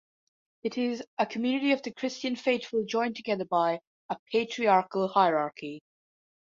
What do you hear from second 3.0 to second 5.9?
together by' a Patriarchal hierarchy.